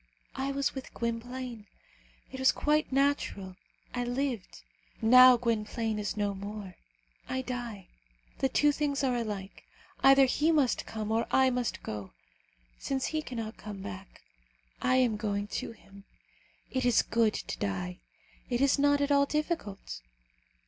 I 0.33 0.51
was 0.51 0.73
with 0.73 0.95
Gwynplaine. 0.95 1.67
It 2.31 2.39
was 2.39 2.51
quite 2.51 2.91
natural, 2.91 3.55
I 3.93 4.03
lived. 4.03 4.63
Now 4.99 5.37
Gwynplaine 5.37 5.99
is 5.99 6.17
no 6.17 6.33
more, 6.33 6.73
I 7.29 7.43
die. 7.43 7.85
The 8.39 8.49
two 8.49 8.71
things 8.71 9.03
are 9.03 9.15
alike: 9.15 9.61
either 10.01 10.25
he 10.25 10.51
must 10.51 10.87
come 10.87 11.11
or 11.11 11.27
I 11.29 11.51
must 11.51 11.83
go. 11.83 12.13
Since 12.79 13.05
he 13.13 13.21
cannot 13.21 13.57
come 13.57 13.83
back, 13.83 14.23
I 14.81 14.95
am 14.95 15.17
going 15.17 15.45
to 15.61 15.71
him. 15.73 16.05
It 16.71 16.83
is 16.83 17.03
good 17.03 17.35
to 17.35 17.59
die. 17.59 17.99
It 18.49 18.59
is 18.59 18.79
not 18.79 19.01
at 19.01 19.11
all 19.11 19.27
difficult. 19.27 20.01